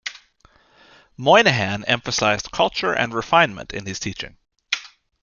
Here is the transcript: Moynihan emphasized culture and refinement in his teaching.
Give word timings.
Moynihan 1.15 1.85
emphasized 1.85 2.49
culture 2.49 2.91
and 2.91 3.13
refinement 3.13 3.71
in 3.71 3.85
his 3.85 3.99
teaching. 3.99 4.35